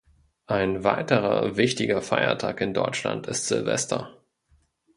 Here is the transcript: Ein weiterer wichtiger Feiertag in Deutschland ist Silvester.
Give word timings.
Ein 0.47 0.83
weiterer 0.83 1.57
wichtiger 1.57 2.01
Feiertag 2.01 2.59
in 2.59 2.73
Deutschland 2.73 3.27
ist 3.27 3.45
Silvester. 3.47 4.09